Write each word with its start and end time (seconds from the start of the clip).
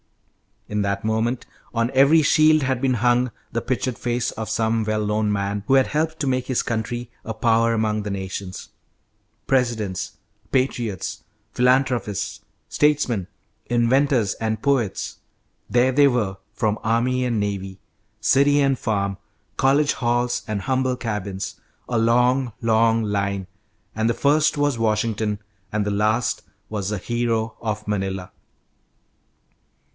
In 0.67 0.81
that 0.83 1.03
moment, 1.05 1.45
on 1.75 1.91
every 1.93 2.21
shield 2.23 2.63
had 2.63 2.81
been 2.81 2.95
hung 2.95 3.29
the 3.51 3.61
pictured 3.61 3.99
face 3.99 4.31
of 4.31 4.49
some 4.49 4.83
well 4.83 5.05
known 5.05 5.31
man 5.31 5.63
who 5.67 5.73
had 5.75 5.87
helped 5.87 6.19
to 6.21 6.27
make 6.27 6.47
his 6.47 6.63
country 6.63 7.11
a 7.25 7.33
power 7.35 7.73
among 7.73 8.01
the 8.01 8.09
nations; 8.09 8.69
presidents, 9.45 10.17
patriots, 10.51 11.23
philanthropists, 11.51 12.39
statesmen, 12.67 13.27
inventors, 13.67 14.33
and 14.35 14.63
poets, 14.63 15.17
there 15.69 15.91
they 15.91 16.07
were, 16.07 16.37
from 16.53 16.79
army 16.83 17.23
and 17.25 17.39
navy, 17.39 17.77
city 18.21 18.59
and 18.61 18.79
farm, 18.79 19.17
college 19.57 19.93
halls 19.93 20.41
and 20.47 20.61
humble 20.61 20.95
cabins, 20.95 21.59
a 21.89 21.97
long, 21.97 22.53
long 22.61 23.03
line, 23.03 23.45
and 23.93 24.09
the 24.09 24.15
first 24.15 24.57
was 24.57 24.79
Washington, 24.79 25.37
and 25.71 25.85
the 25.85 25.91
last 25.91 26.41
was 26.69 26.89
the 26.89 26.97
"Hero 26.97 27.55
of 27.61 27.87
Manila." 27.87 28.31